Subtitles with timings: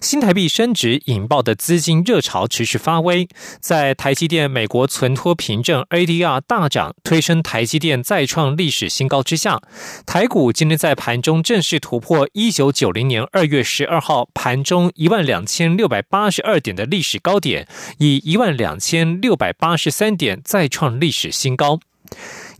[0.00, 3.28] 新台币升值引爆的资金热潮持续发威，
[3.60, 9.60] 在台积电美国存托凭证 ADR 大涨，推升台积电再创历史新高之下，
[10.06, 17.66] 台股今天在盘中正式突破一九九零年二月十二号盘中一万两千六百八十二点的历史高点，
[17.98, 21.80] 以一万两千六百八十三点再创历史新高。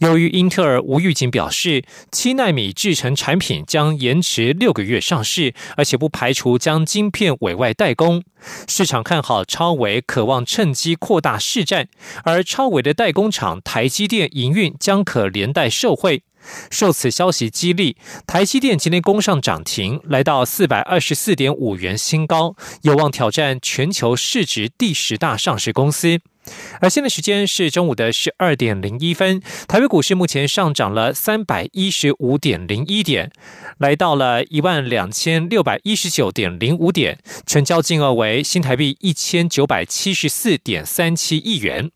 [0.01, 8.23] 由于英特尔无预警表示，七纳米制成产品将延迟六个月上市，而且不排除将晶片委外代工。
[8.67, 11.89] 市场看好超维，渴望趁机扩大市占，
[12.25, 16.23] 而超维的代工厂台积电营运将可连带受惠。
[16.71, 26.21] 受此消息激励，台积电今天攻上涨停，来到四百二十四点五元新高，有望挑战全球市值第十大上市公司。
[26.81, 33.31] 而现在时间是中午的十二点零一分，台北股市目前上涨了三百一十五点零一点，
[33.79, 41.91] 来到了一万两千六百一十九点零五点，成交金额为新台币一千九百七十四点三七亿元。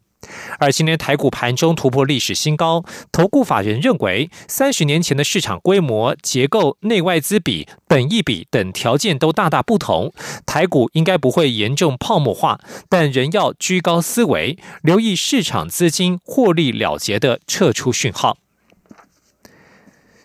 [0.58, 10.12] 而今年台股盘中突破历史新高，投顾法人认为，三十年前的市场规模、结构、内外资比、本益比等条件都大大不同，
[10.47, 18.38] 台股应该不会严重泡沫化，但仍要居高思维，留意市场资金获利了结的撤出讯号。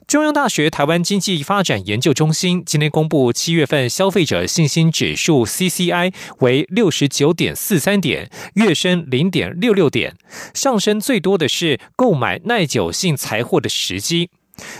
[0.09, 10.15] 中央大学台湾经济发展研究中心今天公布七月份消费者信心指数 （CCI） 为六十九点四三点，月升零点六六点，
[10.55, 14.31] 上升最多的是购买耐久性财货的时机。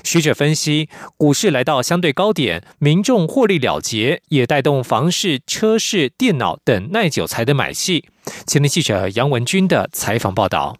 [0.04, 8.06] 学者分析，股市来到相对高点，民众获利了结，也带动房市、车市、电脑等耐久财的买气。
[8.48, 10.78] 前天记者杨文军的采访报道。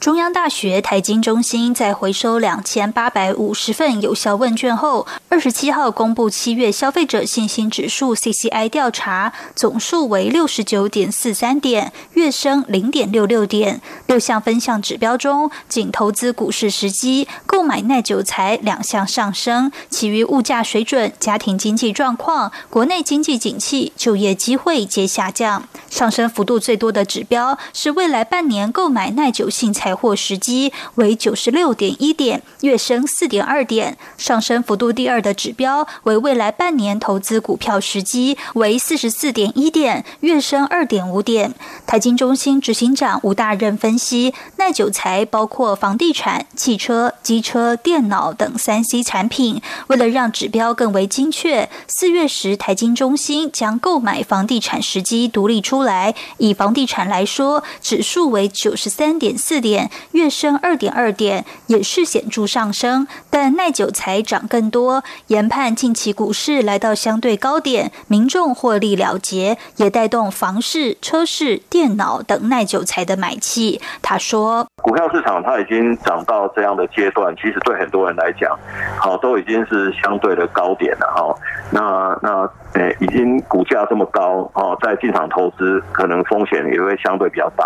[0.00, 13.82] 中央大学台经中心在回收两千八百五十份有效问卷后，二十七号公布七月消费者信心指数 （CCI） 调查总数为六十九点四三点，月升零点六六点。
[14.06, 25.64] 六项分项指标中，仅投资股市时机、购买耐久材两项上升，其余物价水准、家庭经济状况、国内经济景气、就业机会皆下降。
[25.90, 29.89] 上升幅度最多的指标是未来半年购买耐久性材。
[29.90, 33.98] 财货时机为九十六点一点，月升四点二点。
[34.16, 41.52] 上升幅度第二的指标为未来半年投资股票时机为四十四点一点，月升二点五点。
[41.88, 49.60] 台金中心执行长吴大任分析，耐久材包括房地产、汽车、机车、电脑等三 C 产品。
[49.88, 56.14] 为了让指标更为精确，四月时台金中心将购买房地产时机独立出来。
[56.38, 59.79] 以房地产来说，指数为九十三点四点。
[60.12, 65.04] 月升二点二点，也是显著上升，但耐久材涨更多。
[65.28, 73.80] 研判近期股市来到相对高点，民众获利了结，也带动房市、车市、电脑等耐久材的买气。
[74.02, 78.58] 他说：“股票市场它已经涨到这样的阶段，其实对很多人来讲，
[78.98, 81.34] 好都已经是相对的高点了哈。
[81.70, 82.48] 那那
[82.80, 87.64] 诶，已经股价这么高哦，在进场投资可能风险也会相对比较大。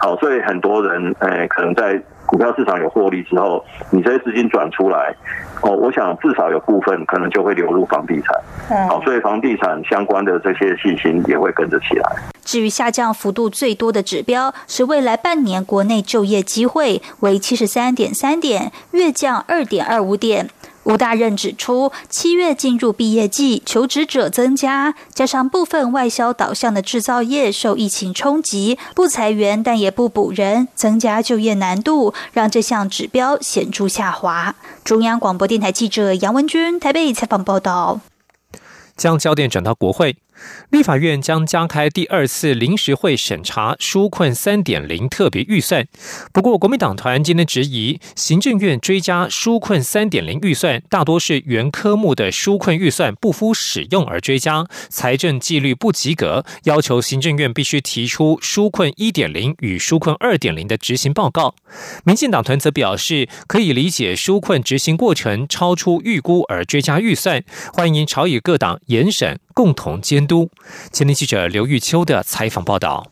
[0.00, 5.14] 好，所以很多人诶。”可能在股票市场有获利之后，你这些资金转出来，
[5.62, 12.16] 哦，我想至少有部分可能就会流入房地产，好，所以房地产相关的这些信心也会跟着起来。
[12.44, 20.48] 至于下降幅度最多的指标是未来半年国内就业机会为七十三点三点，月降二点二五点。
[20.84, 34.54] 吴大任指出，七月进入毕业季，求职者增加，加上部分外销导向的制造业受疫情冲击，不裁员但也不补人，增加就业难度，让这项指标显著下滑。
[34.82, 38.00] 中央广播电台记者杨文君台北采访报道。
[38.96, 40.16] 将焦点转到国会。
[40.70, 45.88] 立法院将加开第二次临时会审查纾困三点零特别预算。
[46.32, 61.54] 不过，国民党团今天质疑行政院追加纾困三点零预算，大多是原科目的纾困预算不敷使用而追加，财政纪律不及格，要求行政院必须提出纾困一点零与纾困二点零的执行报告。
[62.04, 67.42] 民进党团则表示，可以理解纾困执行过程超出预估而追加预算，
[67.72, 70.27] 欢迎朝野各党严审，共同监。
[70.28, 70.48] 都，
[70.92, 73.10] 前天记者刘玉秋的采访报道。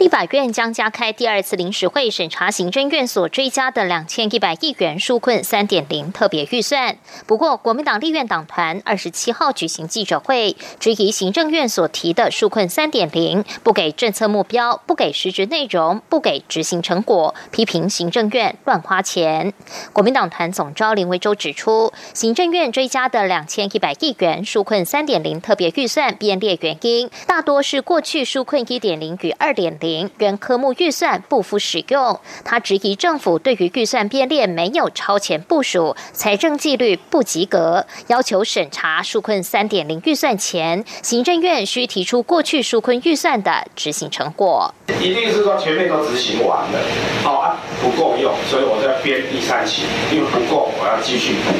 [0.00, 6.96] 立法院将加开第二次临时会审查行政院所追加的两千一百亿元纾困三点零特别预算。
[7.26, 19.52] 不过，国民党立院党团二十七号举行记者会，质疑行政院所提的纾困三点零不给政策目标、不给实质内容、不给执行成果，批评行政院乱花钱。
[19.92, 29.89] 国民党团总召林维洲指出，行政院追加的两千一百亿元纾困三点零特别预算编列原因，大多是过去纾困一点零与二点零。
[30.18, 44.72] 原科目预算不敷使用，他质疑政府对于预算编列没有超前部署，财政纪律不及格，要求审查纾困三点零预算前，行政院需提出过去纾困预算的执行成果。
[45.00, 46.78] 一定是说前面都执行完了，
[47.22, 49.82] 好啊，不够用，所以我在编第三期，
[50.12, 51.54] 因为不够，我要继续补。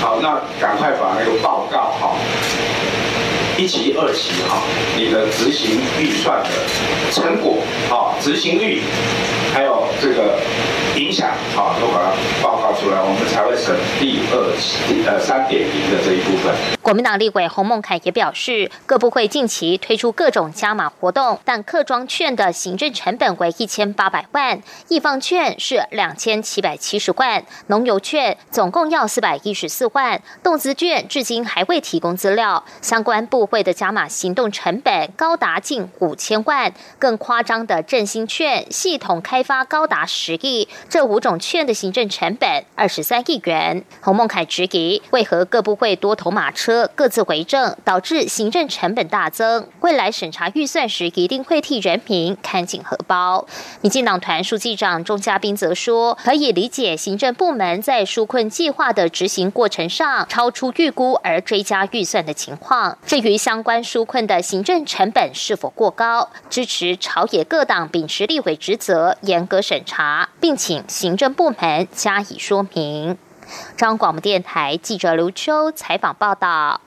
[0.00, 2.16] 好，那赶快把那个报告好。
[3.56, 4.62] 一期、二期，哈，
[4.96, 6.50] 你的执行预算的
[7.10, 8.82] 成果，啊，执行率，
[9.54, 10.38] 还有这个。
[10.96, 14.56] 影响好，都把它报告出来，我们才会审第二
[14.88, 16.54] 第呃三点零的这一部分。
[16.80, 32.64] 国民党立委洪孟凯也表示，各部会近期推出各种加码活动，但客庄券的行政成本为一千八百万，易放券是两千七百七十万，农油券总共要四百一十四万，动资券至今还未提供资料。
[32.80, 40.66] 相关部会的加码行动成本高达近五千万，更夸张的振兴券系统开发高达十亿。
[40.88, 43.84] 这五种券的行政成本二十三亿元。
[44.00, 49.68] 洪孟凯质疑，为何各部会多头马车各自为政，导致行政成本大增？
[49.80, 53.46] 未来审查预算时，一定会替人民看紧荷包。
[53.80, 62.96] 民进党团书记长钟嘉宾则说，可以理解行政部门在纾困计划的执行过程上超出预估而追加预算的情况。
[63.06, 73.16] 至于相关纾困的行政成本是否过高，支持朝野各党秉持立委职责，严格审查，并请行政部门加以说明。
[73.76, 76.80] 张广播电台记者刘秋采访报道。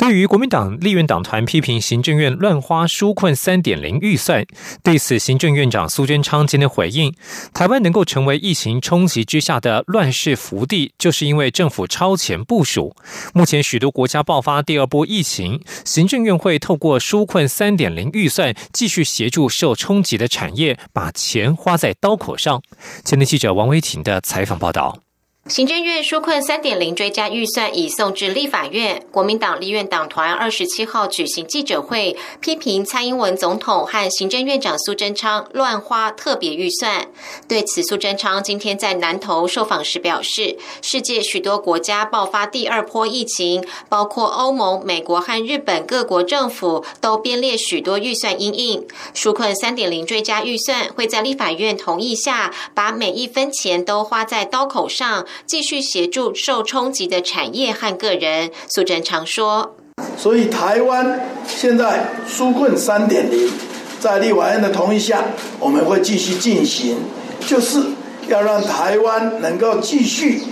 [0.00, 4.46] 对于国民党立院党团批评行政院乱花纾困三点零预算，
[4.82, 7.14] 对此行政院长苏贞昌今天回应：
[7.52, 12.96] 台湾能够成为疫情冲击之下的乱世福地，就是因为政府超前部署。
[13.34, 22.62] 目前许多国家爆发第二波疫情，行政院会透过纾困三点零预算，继续协助受冲击的产业，把钱花在刀口上。
[23.04, 25.09] 前天记者王维婷的采访报道。
[25.46, 37.08] 行政院纾困三点零追加预算已送至立法院，国民党立院党团二十七号举行记者会，批评蔡英文总统和行政院长苏贞昌乱花特别预算。
[37.48, 48.86] 对此，苏贞昌今天在南投受访时表示，世界许多国家爆发第二波疫情，包括欧盟、美国和日本各国政府都编列许多预算应应。
[49.14, 55.26] 纾困三点零追加预算会在立法院同意下，把每一分钱都花在刀口上。
[55.46, 59.74] 继续协助受冲击的产业和个人，苏贞常说
[60.16, 63.50] ：“所以台湾现在纾困三点零，
[63.98, 65.24] 在立法院的同意下，
[65.58, 66.98] 我们会继续进行，
[67.46, 67.80] 就是
[68.28, 70.42] 要让台湾能够继续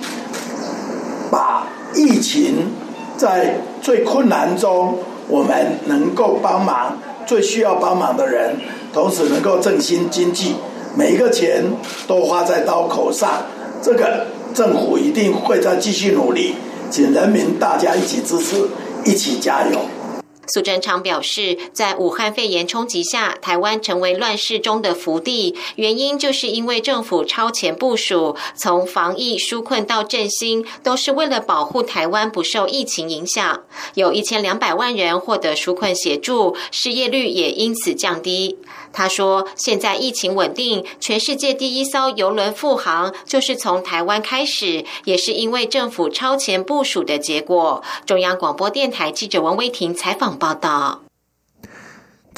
[1.30, 2.72] 把疫情
[3.16, 4.98] 在最困难中，
[5.28, 8.56] 我们能够帮忙最需要帮忙的人，
[8.92, 10.56] 同时能够振兴经济，
[10.96, 11.64] 每一个钱
[12.06, 13.42] 都花在刀口上，
[13.82, 14.26] 这个。”
[14.58, 16.56] 政府一定会再继续努力，
[16.90, 18.68] 请人民大家一起支持，
[19.04, 19.78] 一起加油。
[20.48, 33.62] 苏贞昌表示，在武汉肺炎冲击下，台湾成为乱世中的福地，原因就是因为政府超前部署，从防疫纾困到振兴，都是为了保护台湾不受疫情影响。
[33.94, 38.58] 有一千两百万人获得纾困协助，失业率也因此降低。
[38.92, 51.07] 他说：“现在疫情稳定，全世界第一艘邮轮复航就是从台湾开始，也是因为政府超前部署的结果。”中央广播电台记者王威婷采访报道。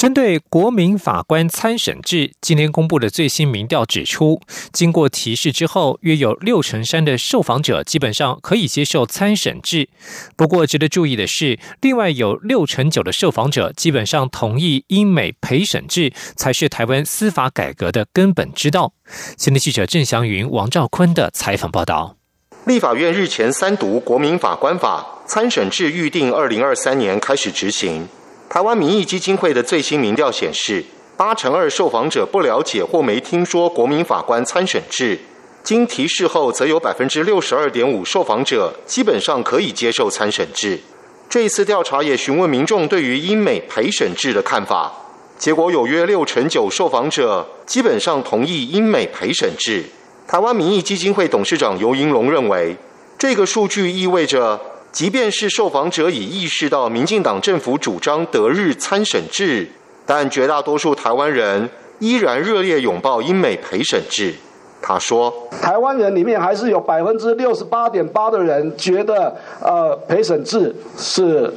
[0.01, 4.41] 针对国民法官参审制，今天公布的最新民调指出，
[4.73, 9.91] 经过提示之后，约有六成三的受访者基本上可以接受参审制。
[10.37, 18.95] 不过，值得注意的是，另外有六成九的受访者基本上同意英美陪审制才是台湾司法改革的根本之道。
[19.37, 22.17] 前天记者郑祥云、王兆坤的采访报道。
[22.65, 28.09] 立法院日前三读国民法官法参审制，预定二零二三年开始执行。
[28.51, 30.85] 台湾民意基金会的最新民调显示，
[31.17, 35.17] 八成二受访者不了解或没听说国民法官参审制。
[35.63, 40.81] 经提示后，则有百分之六十二点五受访者基本上可以接受参审制。
[41.29, 44.93] 这一次调查也询问民众对于英美陪审制的看法。
[45.39, 49.85] 结果有约六成九受访者基本上同意英美陪审制。
[50.27, 52.77] 台湾民意基金会董事长尤银龙认为，
[53.17, 54.61] 这个数据意味着，
[54.93, 59.69] 即便是受访者已意识到民进党政府主张德日参审制，
[60.05, 61.69] 但绝大多数台湾人
[61.99, 64.35] 依然热烈拥抱英美陪审制。
[64.83, 71.53] 他说：“台湾人里面还是有百分之六十八点八的人觉得，呃，陪审制是。”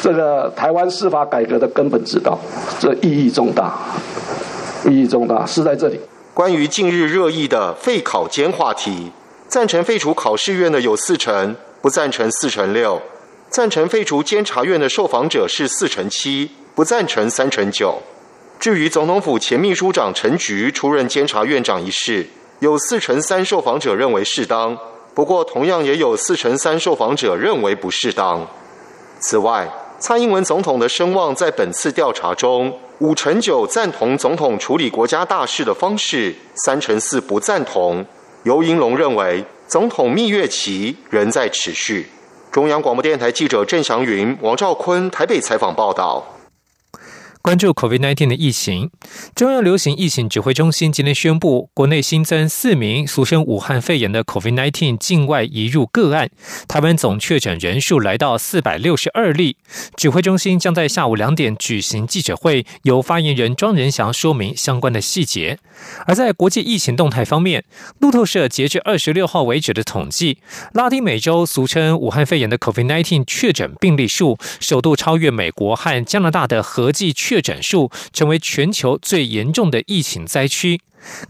[0.00, 2.38] 这个台湾司法改革的根本之道，
[2.78, 3.76] 这意义重大，
[4.88, 5.98] 意义重大是在这里。
[6.32, 9.10] 关于近日热议的废考监话题，
[9.48, 13.00] 赞成废除考试院的有四成，不赞成四成六；
[13.48, 18.02] 赞成废除监察院的受访者是四成七，不赞成三成九。
[18.58, 22.26] 至于总统府前秘书长陈菊出任监察院长一事，
[22.58, 24.76] 有四成三受访者认为适当，
[25.14, 28.46] 不过同样也有四成三受访者认为不适当。
[29.20, 29.68] 此外，
[30.00, 38.04] 蔡英文总统的声望在本次调查中，五成九赞同总统处理国家大事的方式，三成四不赞同。
[38.44, 42.06] 尤银龙认为，总统蜜月期仍在持续。
[42.50, 46.37] 中央广播电台记者郑祥云、王兆坤台北采访报道。
[47.40, 48.90] 关注 COVID-19 的疫情，
[49.34, 56.30] 中央流行疫情指挥中心今天宣布，国内新增四名俗称武汉肺炎的 COVID-19 境外移入个案，
[56.66, 59.56] 台湾总确诊人数来到四百六十二例。
[59.96, 65.58] 指挥中心将在下午两点举行记者会，由发言人庄仁祥说明相关的细节。
[66.06, 67.64] 而在国际疫情动态方面，
[68.00, 70.38] 路透社截至二十六号为止的统计，
[70.74, 77.38] 拉丁美洲俗称武汉肺炎的 COVID-19 确诊病例数首度超越美国和加拿大的合计确。
[77.48, 80.80] 诊数成为全球最严重的疫情灾区。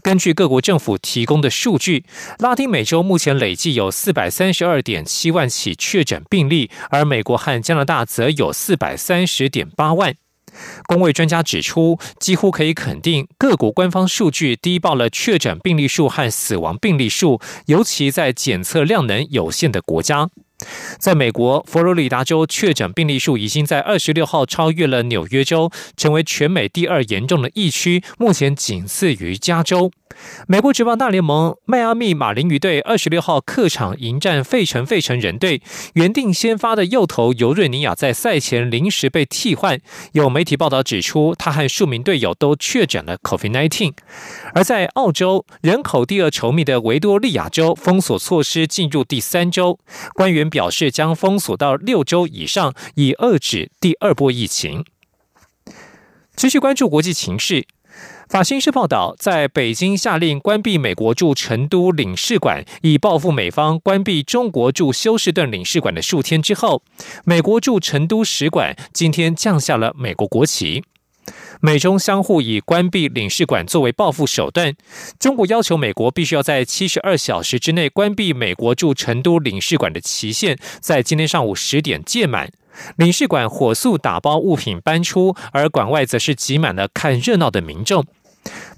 [0.01, 2.03] 根据各国政府提供的数据，
[2.39, 10.15] 拉丁美洲目前累计有四百三十二点七万起确诊病例，而美国和加拿大则有四百三十点八万。
[10.87, 20.29] 工位专家指出，几乎可以肯定，各国官方数据低报了确诊病例数和死亡病例数，尤其在检测量能有限的国家。
[20.97, 29.91] 在美国，佛罗里达州确诊病例数已经在二十六号超越了纽约州，成为全美第二严重的疫区，目前仅次于加州。
[30.47, 35.61] 美国职棒大联盟迈阿密马林鱼队二十六号客场迎战费城费城人队，
[35.93, 39.79] 原定先发的右投尤瑞尼亚在赛前临时被替换。
[40.13, 43.93] 有媒体报道指出，他和数名队友都确诊了 COVID-19。
[44.53, 49.79] 而在澳洲，人口第二稠密的维多利亚州封锁措施进入第三周，
[50.13, 54.85] 官员表示将封锁到六周以上，以遏制第二波疫情。
[56.35, 57.67] 持续关注国际情势。
[58.29, 66.83] 法新社报道，在北京下令关闭美国驻成都领事馆，以报复美方关闭中国驻休斯顿领事馆的数天之后，
[67.25, 70.83] 美国驻成都使馆今天降下了美国国旗。
[71.59, 74.75] 美中相互以关闭领事馆作为报复手段。
[75.19, 82.51] 中国要求美国必须要在七十二小时之内关闭美国驻成都领事馆的期限，在今天上午十点届满。
[82.95, 88.05] 领事馆火速打包物品搬出，而馆外则是挤满了看热闹的民众。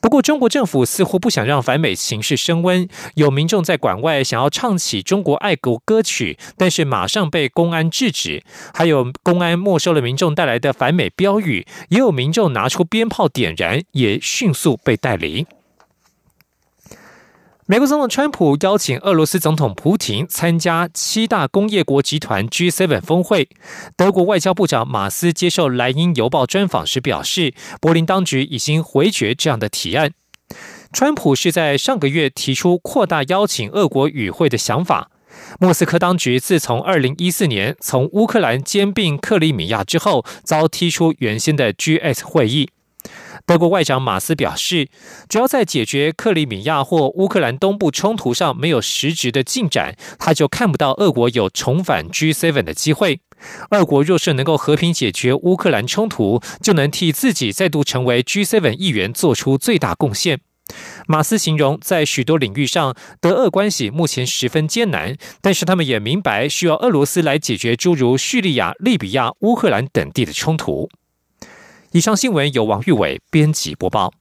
[0.01, 8.43] 不过，中国政府似乎不想让反美情势升温，有民众在馆外想要唱起中国爱国歌曲，但是马上被公安制止。
[8.73, 15.45] 还有公安没收了民众带来的反美标语，也有民众拿出鞭炮点燃，也迅速被带离。
[17.71, 23.47] 美国总统川普邀请俄罗斯总统普京参加七大工业国集团 G7 峰会。
[23.95, 30.11] 德国外交部长马斯接受《莱茵邮报》专访时表示，柏林当局已经回绝这样的提案。
[30.91, 35.09] 川普是在上个月提出扩大邀请俄国与会的想法。
[35.61, 42.67] 莫斯科当局自从2014年从乌克兰兼并克里米亚之后，遭踢出原先的 GS 会议。
[43.51, 44.87] 德国外长马斯表示，
[45.27, 53.19] 只要在解决克里米亚或乌克兰东部冲突上没有实质的进展，他就看不到俄国有重返 G7 的机会。
[53.71, 60.39] 俄国若是能够和平解决乌克兰冲突，就能替自己再度成为 G7 议员做出最大贡献。
[61.05, 70.89] 马斯形容，在许多领域上，德俄关系目前十分艰难，但是他们也明白需要俄罗斯来解决诸如叙利亚、利比亚、乌克兰等地的冲突。
[71.93, 74.20] 以上新闻由王玉伟编辑播报。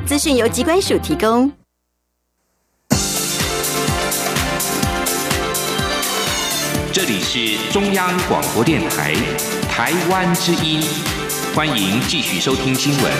[0.05, 1.51] 资讯由机关署提供。
[6.91, 9.13] 这里是中央广播电台
[9.69, 10.81] 台湾之音，
[11.55, 13.11] 欢迎继续收听新闻。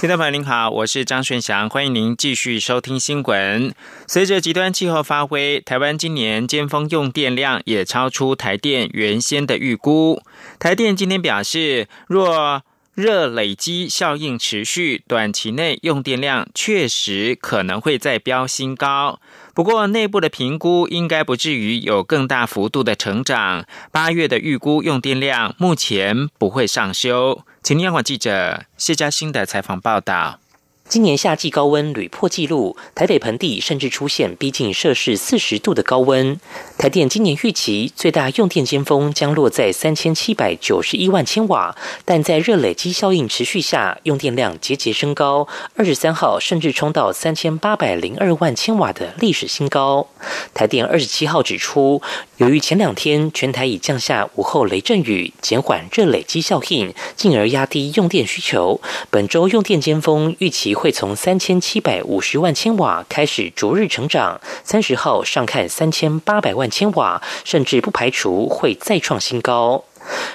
[0.00, 3.72] 听众朋友您好，我是张顺祥，欢迎您继续收听新闻。
[4.08, 10.20] 随着极端气候发挥，台湾今年尖峰用电量也超出台电原先的预估。
[10.58, 12.62] 台电今天表示，若
[12.94, 19.18] 热累积效应持续，短期内用电量确实可能会再飙新高。
[19.54, 23.64] 不过内部的评估应该不至于有更大幅度的成长。
[23.90, 27.42] 八月的预估用电量目前不会上修。
[27.62, 30.41] 请央广记者谢嘉欣的采访报道。
[30.88, 36.38] 今年夏季高温屡破纪录，台北盆地甚至出现逼近摄氏四十度的高温。
[36.76, 41.74] 台电今年预期最大用电尖峰将落在三千七百九十一万千瓦，
[42.04, 45.48] 但在热累积效应持续下，用电量节节升高。
[45.76, 50.08] 二十三号甚至冲到三千八百零二万千瓦的历史新高。
[50.52, 52.02] 台电二十七号指出，
[52.36, 58.78] 由于前两天全台已降下午后雷阵雨，减缓热累积效应，进而压低用电需求。
[59.08, 60.71] 本周用电尖峰预期。
[60.74, 69.84] 会从三千七百五十万千瓦开始逐日成长，三十号上看三千八百万千瓦，甚至不排除会再创新高。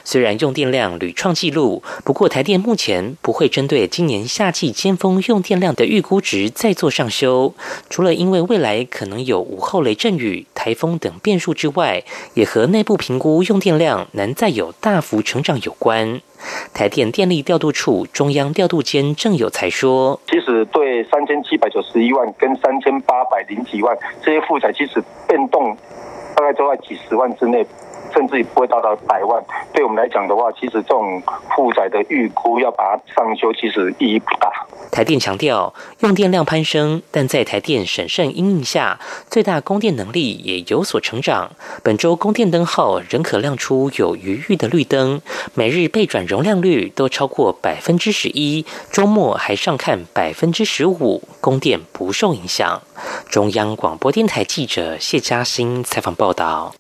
[0.04, 7.54] 虽然用电量屡创纪录，不过台电目前不会针对今年夏季尖峰用电量的预估值再做上修。
[7.90, 16.22] 除了因为未来可能有午后雷阵雨、台风等变数之外，也和内部评估用电量难再有大幅成长有关。
[16.74, 25.76] 台电电力调度处中央调度监郑有才说：“其实对三千七百九十一万跟三千八百零几万这些负载，其实变动
[26.36, 27.66] 大概都在几十万之内。”
[28.18, 29.44] 甚至不会达到百万。
[29.72, 31.22] 对我们来讲的话，其实这种
[31.56, 34.52] 负载的预估要把它上修，其实意义不大。
[34.92, 41.52] 台电强调，用电量攀升，但在台电审慎应应下，最大供电能力也有所成长。
[41.84, 45.22] 本周供电灯号仍可亮出有余裕的绿灯，
[45.54, 52.82] 每日备转容量率都超过百分之十一，周末还上看百分之十五，供电不受影响。
[53.30, 56.74] 中央广播电台记者谢嘉欣采访报道。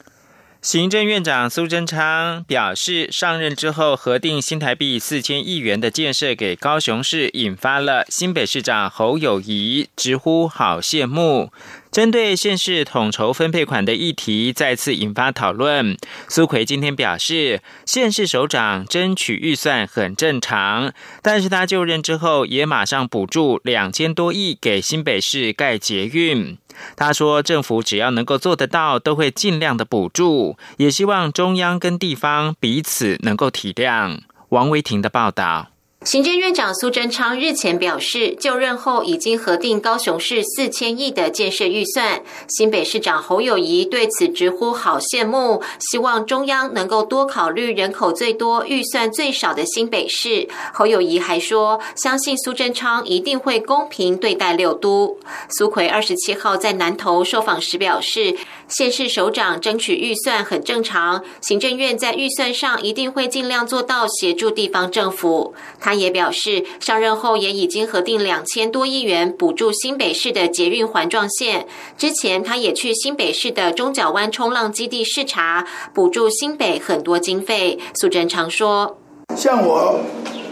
[0.67, 11.53] 行政院长苏贞昌表示，上任之后核定新台币四千亿元的建设给高雄市，引发了新北市长侯友谊直呼好羡慕。
[11.89, 26.58] 针对县市统筹分配款的议题再次引发讨论，苏奎今天表示，县市首长争取预算很正常，但是他就任之后也马上补助两千多亿给新北市盖捷运。
[26.96, 34.20] 他说，政府只要能够做得到，都会尽量的补助，也希望中央跟地方彼此能够体谅。
[34.50, 35.68] 王维婷的报道。
[36.08, 42.22] 行政院长苏贞昌日前表示，就任后已经核定高雄市四千亿的建设预算。
[42.48, 50.48] 新北市长侯友谊对此直呼好羡慕，希望中央能够多考虑人口最多、预算最少的新北市。
[50.74, 55.17] 侯友谊还说，相信苏贞昌一定会公平对待六都。
[55.50, 58.34] 苏奎二十七号在南投受访时表示，
[58.67, 65.53] 县市首长争取预算很正常，行政院在预算上一定会尽量做到协助地方政府。
[65.80, 71.65] 他也表示，上任后也已经核定两千多亿元补助新北市的捷运环状线。
[71.97, 77.80] 之前他也去新北市的中角湾冲浪基地视察，补助新北很多经费。
[77.95, 78.97] 苏贞昌说
[79.36, 80.01] ：“像我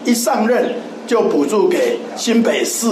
[0.06, 0.76] 一上任
[1.06, 2.88] 就补助给新北市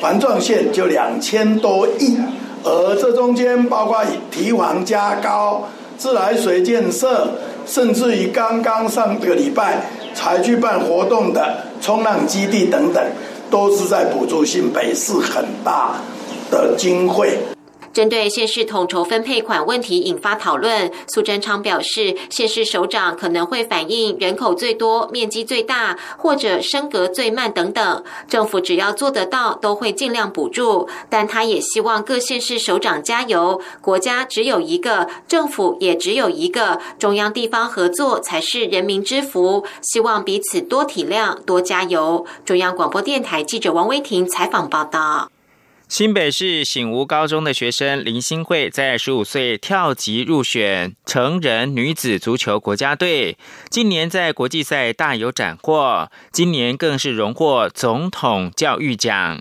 [0.00, 2.18] 环状线就两千多亿，
[2.66, 7.28] 而这中间包括提防加高、自来水建设，
[7.64, 13.04] 甚至于刚刚上个礼拜。”才去办活动的冲浪基地等等，
[13.50, 15.96] 都是在补助新北市很大
[16.50, 17.38] 的经费。
[17.96, 28.04] 针对县市统筹分配款问题引发讨论，苏贞昌表示，县市首长可能会反映人口最多、面积最大，或者升格最慢等等。
[28.28, 30.86] 政府只要做得到，都会尽量补助。
[31.08, 39.64] 但他也希望各县市首长加油，国家只有一个，政府也只有一个，中央地方合作才是人民之福。
[39.80, 42.26] 希望彼此多体谅、多加油。
[42.44, 45.30] 中央广播电台记者王威婷采访报道。
[45.88, 53.38] 新北市醒吾高中的学生林新慧，在十五岁跳级入选成人女子足球国家队，
[53.70, 59.40] 近年在国际赛大有斩获，今年更是荣获总统教育奖。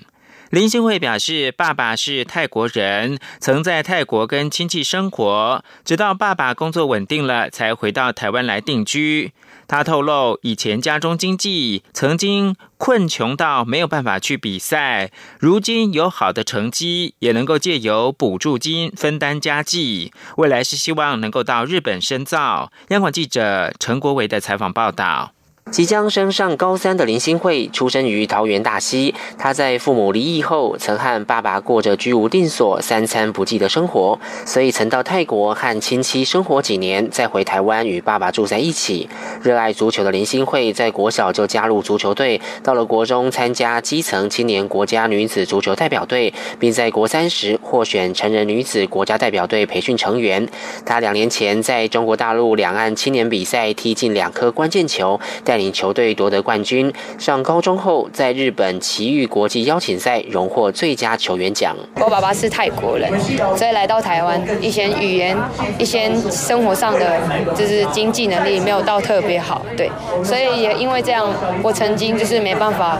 [0.51, 9.33] 林新慧表示，爸爸是泰国人，曾在泰国跟亲戚生活，直到爸爸工作稳定了，才回到台湾来定居。
[9.67, 20.11] 他透露，以前家中经济曾经困穷到没有办法去比赛，如今有好的成绩，也能够借由补助金分担家计。
[20.37, 22.71] 未来是希望能够到日本深造。
[22.89, 25.34] 央广记者陈国伟的采访报道。
[25.71, 29.15] 即将升上高三的林心慧，出生于桃园大溪。
[29.35, 39.09] 她在父母离异后，曾和爸爸过着居无定所、三餐不继的生活，所以曾到泰国和亲戚生活几年，再回台湾与爸爸住在一起。
[39.41, 50.47] 热爱足球的林心慧，在国小就加入足球队，到了国中参加基层青年国家女子足球代表队，并在国三时获选成人女子国家代表队培训成员。
[50.85, 55.19] 她两年前在中国大陆两岸青年比赛踢进两颗关键球，
[55.55, 55.65] 带领。
[55.75, 56.91] 球队夺得冠军。
[57.17, 61.75] 上高中后，在日本奇遇国际邀请赛荣获最佳球员奖。
[61.99, 63.11] 我爸爸是泰国人，
[63.57, 65.37] 所以来到台湾，一些语言、
[65.77, 67.19] 一些生活上的
[67.55, 69.89] 就是经济能力没有到特别好，对，
[70.23, 71.27] 所以也因为这样，
[71.61, 72.97] 我曾经就是没办法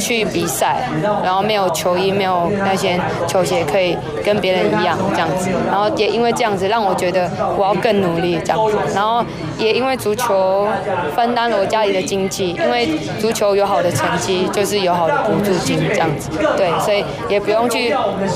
[0.00, 0.88] 去比赛，
[1.22, 9.24] 然后没有球衣，没有那些球鞋可以跟别人一样这样子，然后也因为这样子让我觉得我要更努力这样子，然后
[9.58, 10.66] 也因为足球
[11.14, 12.06] 分担了我家里的。
[12.06, 17.92] 经济，因为足球有好的成绩，就是有好的补助金这样子，对，所以也不用去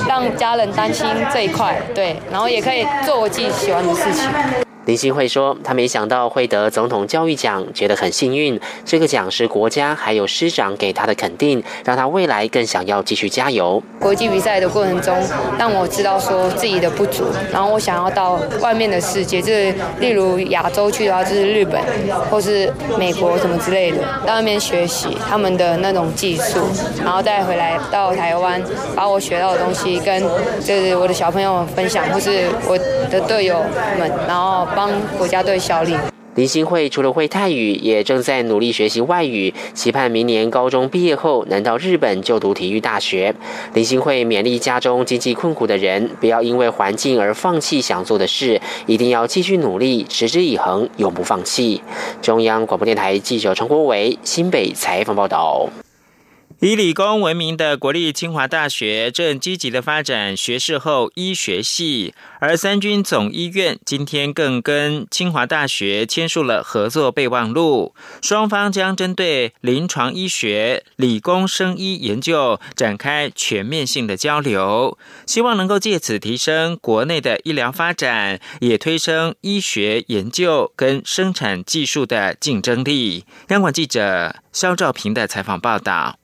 [0.08, 4.28] 让家人担心这一块，对，然后也可以做我自己喜欢的事情。
[4.90, 8.60] 林新慧说：“他没想到会得总统教育奖，觉得很幸运。
[8.84, 13.80] 这个奖是国家还有师长给他的肯定，让他未来更想要继续加油。
[14.00, 15.16] 国际比赛的过程中，
[15.56, 21.80] 让我知道说自己的不足，然后我想要到外面的世界，就是例如亚洲去的话，就是日本
[22.28, 26.58] 或是美国什么之类的，到那边学习他们的那种技术，
[27.04, 28.60] 然后再回来到台湾，
[28.96, 30.20] 把我学到的东西跟
[30.64, 32.76] 就是我的小朋友们分享，或是我
[33.08, 33.60] 的队友
[33.96, 35.94] 们，然后。”帮国家队效力。
[36.36, 43.34] 林心慧除了会泰语，也正在努力学习外语，期盼明年高中毕业后能到日本就读体育大学。
[43.74, 51.82] 林心慧勉励家中经济困苦的人，不要因为环境而放弃想做的事，一定要继续努力，持之以恒，永不放弃。
[52.22, 55.68] 中央广播电台记者陈国伟新北采访报道。
[56.62, 83.24] 以理工闻名的国立清华大学正积极的发展学士后医学系，而三军总医院今天更跟清华大学签署了合作备忘录，双方将针对临床医学、理工生医研究展开全面性的交流，希望能够借此提升国内的医疗发展，也推升医学研究跟生产技术的竞争力。
[83.48, 86.19] 央广记者肖兆平的采访报道。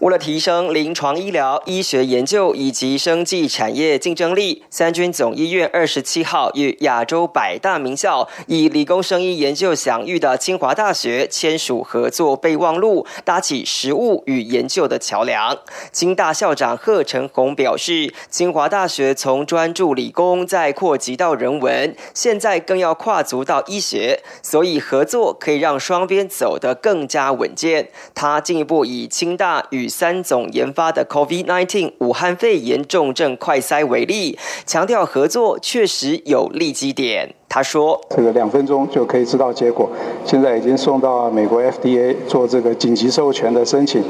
[0.00, 15.56] 为了提升临床医疗、医学研究以及生技产业竞争力，三军总医院二十七号与亚洲百大名校、以理工生医研究享誉的清华大学签署合作备忘录，搭起实务与研究的桥梁。
[15.92, 27.88] 清大校长贺成宏表示，清华大学从专注理工，再扩及到人文，现在更要跨足到医学，所以合作可以让双边走得更加稳健。
[28.14, 29.66] 他进一步以清大。
[29.70, 37.34] 与三总研发的 COVID-19 武汉肺炎重症快筛为例，强调合作确实有利基点。
[37.48, 39.90] 他说：“这个两分钟就可以知道结果，
[40.24, 44.02] 现在已经送到美国 FDA 做这个紧急授权的申请。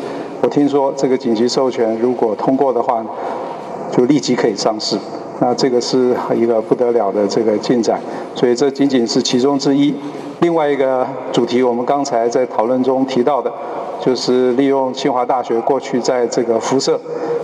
[0.43, 3.03] 我听说这个紧急授权如果通过的话，
[3.91, 4.99] 就立即可以上市。
[5.41, 7.99] 那这个是一个不得了的这个进展，
[8.35, 9.95] 所以这仅仅是其中之一。
[10.41, 13.51] 另外一个主题，我们刚才在讨论中提到的。”
[14.01, 16.99] 就是利用清华大学过去在这个辐射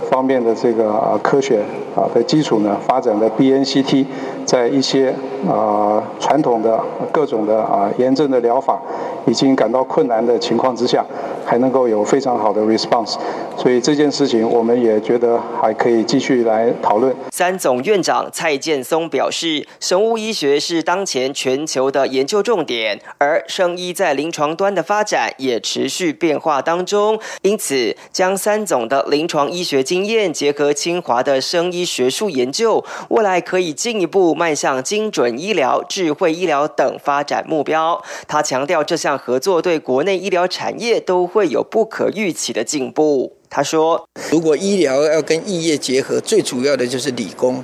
[0.09, 1.61] 方面的这个科学
[1.95, 4.05] 啊的基础呢，发展的 BNCT，
[4.47, 5.13] 在一些
[5.47, 6.81] 啊传统的
[7.11, 8.81] 各种的啊炎症的疗法
[9.27, 11.05] 已经感到困难的情况之下，
[11.45, 13.15] 还能够有非常好的 response，
[13.57, 17.13] 所以这件事情我们也觉得还可以继续来讨论。
[17.29, 38.01] 三总院长蔡建松表示，生物医学是当前全球的研究重点，而生医在临床端的发展也持续变化当中，因此将三总的临床医学经验结合清华的生医学术研究，未来可以进一步迈向精准医疗、智慧医疗等发展目标。
[38.27, 43.33] 他强调，这项合作对国内医疗产业都会有不可预期的进步。
[43.49, 47.63] 他说：“如果医疗要跟医业结合，最主要的就是理工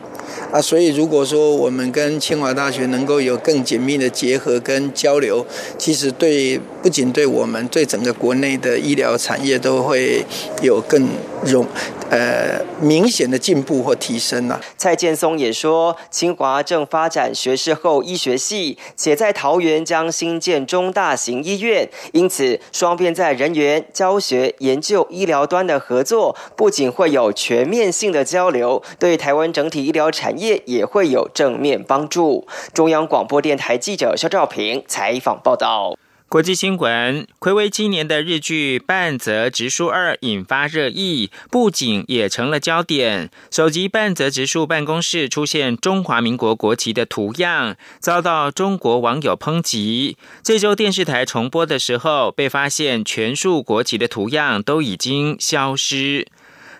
[0.49, 0.61] 啊。
[0.61, 5.45] 所以，如果说我们跟清华大学能够有更紧密的结合跟交流，
[5.77, 10.25] 其实对不仅对我们，对整个国内的医疗产业都会
[10.61, 11.05] 有更
[11.45, 11.67] 容
[12.15, 14.61] 呃明显的进步或提升啊。
[14.77, 25.73] 蔡建松也说，清华正发展学士后医学系，且在桃园将新建中大型医院，因此双边在人员、教学、研究、医疗端的。
[25.73, 32.47] 的合作不仅会有全面性的交流，对台湾整体医疗产业也会有正面帮助。
[32.75, 35.95] 中央广播电台记者肖兆平采访报道。
[36.33, 43.29] 国际新闻：暌违七年的日剧《半泽直树二》引发热议，不仅也成了焦点。
[43.51, 50.17] 首集半泽直树办公室出现中华民国国旗的图样，遭到中国网友抨击。
[50.41, 56.25] 这周电视台重播的时候，被发现全数国旗的图样都已经消失。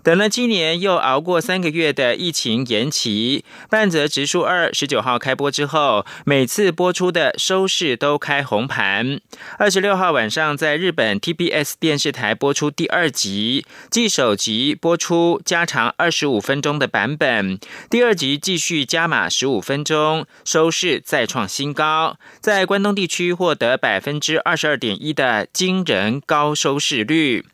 [0.04, 9.22] 等了七年，又熬过三个月的疫情延期，《半泽直树二》十九号开播之后，每次播出的收视都开红盘。
[9.58, 17.58] 二十六号晚上，在日本 TBS 电视台播出第二集，继首集播出加长二十五分钟的版本，
[17.90, 27.46] 第二集继续加码十五分钟，收视再创新高，在关东地区获得百分之二十二点一的惊人高收视率。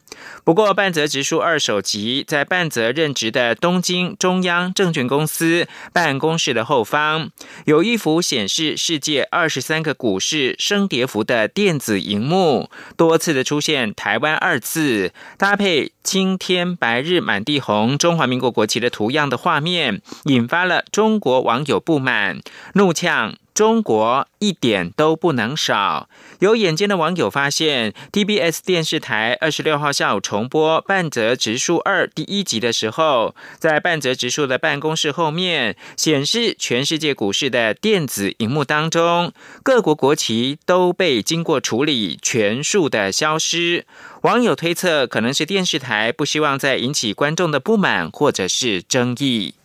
[0.43, 7.29] 不过，半泽直树二手集在半泽任职的东京中央证券公司办公室的后方，
[7.65, 22.39] 有一幅显示世界二十三个股市升跌幅的电子荧幕，多次的出现“台湾”二字，搭配青天白日满地红中华民国国旗的图样的画面，引发了中国网友不满，
[22.73, 23.36] 怒呛。
[23.60, 26.08] 中国一点都不能少。
[26.39, 43.86] 有眼尖的网友发现，TBS 电视台二十六号下午重播《半泽直树二》第一集的时候，在半泽直树的办公室后面显示全世界股市的电子荧幕当中，各国国旗都被经过处理，全数的消失。
[44.22, 49.56] 网友推测，可能是电视台不希望再引起观众的不满或者是争议。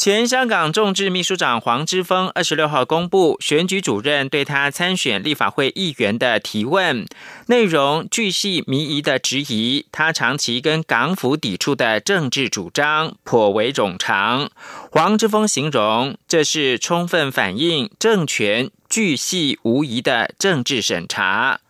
[0.00, 7.04] 前香港众志秘书长黄之锋二十六号公布选举主任对他参选立法会议员的提问，
[7.48, 14.50] 内容巨细靡遗的质疑他长期跟港府抵触的政治主张颇为冗长。
[14.90, 21.60] 黄之锋形容这是充分反映政权巨细无遗的政治审查。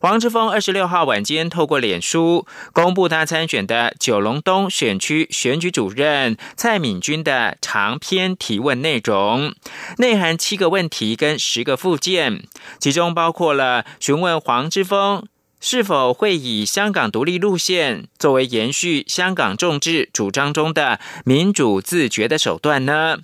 [0.00, 9.54] 黄之锋二十六号晚间透过脸书公布他参选的九龙东选区选举主任蔡敏君的长篇提问内容，
[9.98, 12.44] 内含七个问题跟十个附件，
[12.78, 15.26] 其中包括了询问黄之锋
[15.60, 23.18] 是否会以香港独立路线作为延续香港众志主张中的民主自觉的手段呢？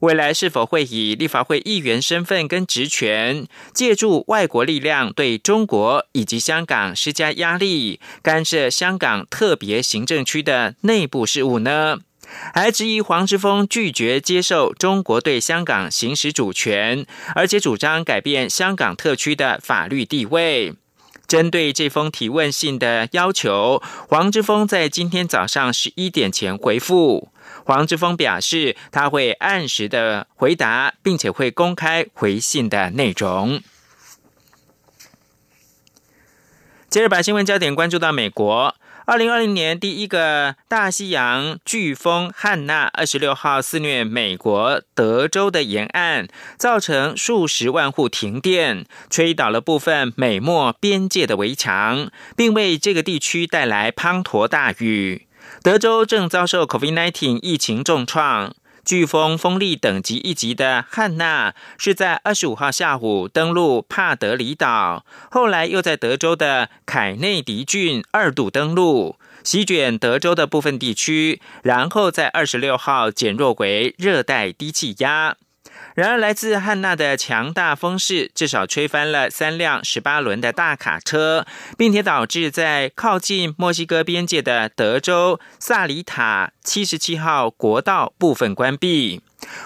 [0.00, 11.98] 未来是否会以立法会议员身份跟职权，借助外国力量对中国以及香港施加压力，干涉香港特别行政区的内部事务呢？
[12.52, 20.74] 还质疑黄之锋拒绝接受中国对香港行使主权，而且主张改变香港特区的法律地位。
[21.26, 27.28] 针对这封提问信的要求，黄之锋在今天早上十一点前回复。
[27.68, 33.60] 黄之锋表示，他会按时的回答，并且会公开回信的内容。
[36.88, 46.26] 接着把新闻焦点关注到美国，二零二零年第一个大西洋飓风汉娜二十六号肆虐美国德州的沿岸，
[46.56, 55.27] 造成数十万户停电，吹倒了部分美墨边界的围墙，并为这个地区带来滂沱大雨。
[55.62, 75.36] 德州正遭受 COVID-19 疫情重创，飓风风力等级一级的汉娜，是在二十五号下午登陆帕德里岛，后来又在德州的凯内迪郡二度登陆，席卷德州的部分地区，然后在二十六号减弱为热带低气压。
[75.98, 81.44] 然而，来自汉娜的强大风势至少吹翻了三辆十八轮的大卡车，
[81.76, 89.20] 并且导致在靠近墨西哥边界的德州萨里塔七十七号国道部分关闭。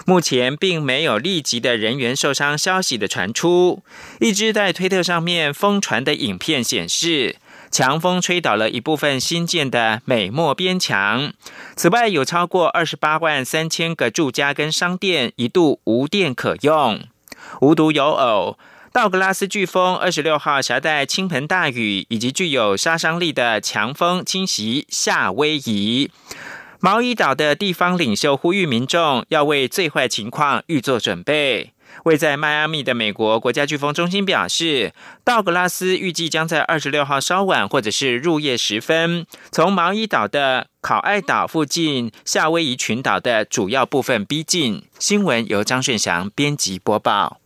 [0.07, 3.83] 目前并没有立即的人员受伤消息的传出。
[4.19, 7.35] 一支在推特上面疯传的影片显示。
[7.73, 11.33] 强风吹倒了一部分新建的美墨边墙。
[11.75, 17.01] 此外，有超过二十八万三千个住家跟商店一度无电可用。
[17.61, 18.59] 无独有偶，
[18.91, 26.11] 道格拉斯飓风二十六号携带倾盆大雨以及具有杀伤力的强风侵袭夏威夷。
[26.79, 31.71] 毛伊岛的地方领袖呼吁民众要为最坏情况预做准备。
[32.05, 44.83] 位在迈阿密的美国国家飓风中心表示，道格拉斯预计将在二十六号稍晚或者是入夜时分，从毛伊岛的考爱岛附近夏威夷群岛的主要部分逼近。
[44.99, 47.42] 新闻由张顺祥编辑播报。